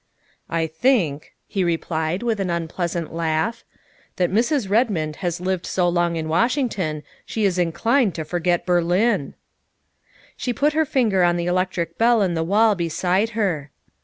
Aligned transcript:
"I 0.49 0.65
think," 0.65 1.35
he 1.47 1.63
replied 1.63 2.23
with 2.23 2.39
an 2.39 2.49
unpleasant 2.49 3.13
laugh," 3.13 3.63
that 4.15 4.31
Mrs. 4.31 4.67
Redmond 4.67 5.17
has 5.17 5.39
lived 5.39 5.67
so 5.67 5.87
long 5.87 6.15
in 6.15 6.27
Washington 6.27 7.03
she 7.23 7.45
is 7.45 7.59
inclined 7.59 8.15
to 8.15 8.25
forget 8.25 8.65
Berlin." 8.65 9.35
She 10.35 10.53
put 10.53 10.73
her 10.73 10.85
finger 10.85 11.21
on 11.23 11.37
the 11.37 11.45
electric 11.45 11.99
bell 11.99 12.23
in 12.23 12.33
the 12.33 12.41
wall 12.41 12.73
beside 12.73 13.29
her. 13.43 13.69